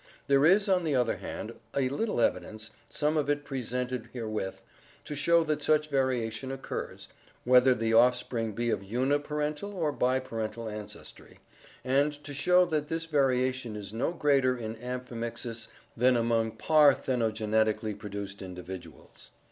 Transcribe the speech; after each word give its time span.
There 0.25 0.47
is, 0.47 0.67
on 0.67 0.83
the 0.83 0.95
other 0.95 1.17
hand, 1.17 1.53
a 1.75 1.87
little 1.89 2.21
evidence, 2.21 2.71
some 2.89 3.17
of 3.17 3.29
it 3.29 3.45
presented 3.45 4.09
herewith, 4.13 4.61
to 5.05 5.13
show 5.15 5.43
that 5.43 5.61
such 5.61 5.89
variation 5.91 6.51
occurs, 6.51 7.07
whether 7.43 7.75
the 7.75 7.93
offspring 7.93 8.53
be 8.53 8.71
of 8.71 8.81
uniparental 8.81 9.75
or 9.75 9.93
biparental 9.93 10.73
ancestry, 10.73 11.37
and 11.85 12.13
to 12.23 12.33
show 12.33 12.65
that 12.65 12.87
this 12.87 13.05
variation 13.05 13.75
is 13.75 13.93
no 13.93 14.11
greater 14.11 14.57
in 14.57 14.75
amphimixis 14.77 15.67
than 15.95 16.17
among 16.17 16.53
par 16.53 16.95
thenogenetically 16.95 17.95
produced 17.99 18.41
individuals." 18.41 19.29